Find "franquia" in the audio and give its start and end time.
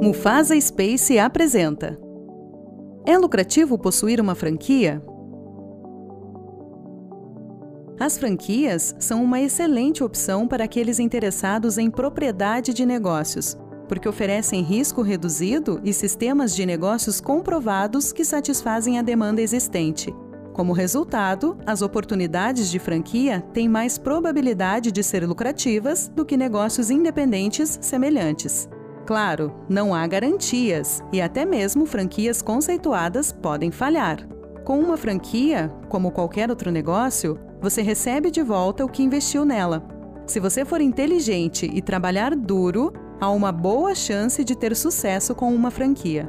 4.34-5.02, 22.78-23.42, 34.96-35.72, 45.70-46.28